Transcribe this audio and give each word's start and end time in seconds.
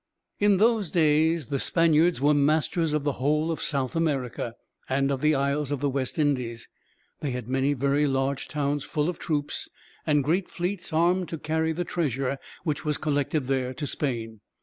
In 0.39 0.57
those 0.57 0.89
days 0.89 1.45
the 1.45 1.59
Spaniards 1.59 2.19
were 2.19 2.33
masters 2.33 2.91
of 2.93 3.03
the 3.03 3.11
whole 3.21 3.51
of 3.51 3.61
South 3.61 3.95
America, 3.95 4.55
and 4.89 5.11
of 5.11 5.21
the 5.21 5.35
Isles 5.35 5.69
of 5.69 5.79
the 5.79 5.91
West 5.91 6.17
Indies. 6.17 6.67
They 7.19 7.29
had 7.29 7.47
many 7.47 7.73
very 7.73 8.07
large 8.07 8.47
towns 8.47 8.83
full 8.83 9.09
of 9.09 9.19
troops, 9.19 9.69
and 10.07 10.23
great 10.23 10.49
fleets 10.49 10.91
armed 10.91 11.29
to 11.29 11.37
carry 11.37 11.71
the 11.71 11.85
treasure 11.85 12.39
which 12.63 12.83
was 12.83 12.97
collected 12.97 13.45
there 13.45 13.75
to 13.75 13.85
Spain. 13.85 14.41